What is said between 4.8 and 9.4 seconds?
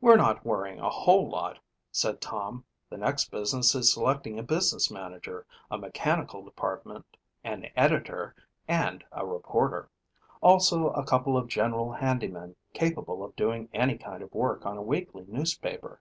manager, a mechanical department, an editor, and a